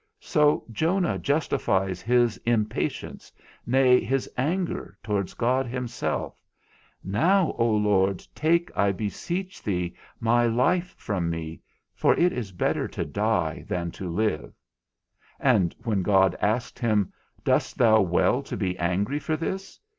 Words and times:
So 0.19 0.65
Jonah 0.71 1.19
justifies 1.19 2.01
his 2.01 2.37
impatience, 2.37 3.31
nay, 3.67 4.03
his 4.03 4.27
anger, 4.35 4.97
towards 5.03 5.35
God 5.35 5.67
himself: 5.67 6.33
Now, 7.03 7.53
O 7.59 7.69
Lord, 7.69 8.25
take, 8.33 8.75
I 8.75 8.93
beseech 8.93 9.61
thee, 9.61 9.93
my 10.19 10.47
life 10.47 10.95
from 10.97 11.29
me, 11.29 11.61
for 11.93 12.15
it 12.15 12.33
is 12.33 12.51
better 12.51 12.87
to 12.87 13.05
die 13.05 13.63
than 13.67 13.91
to 13.91 14.09
live. 14.09 14.55
And 15.39 15.75
when 15.83 16.01
God 16.01 16.35
asked 16.41 16.79
him, 16.79 17.13
_Dost 17.45 17.75
thou 17.75 18.01
well 18.01 18.41
to 18.41 18.57
be 18.57 18.75
angry 18.79 19.19
for 19.19 19.37
this? 19.37 19.79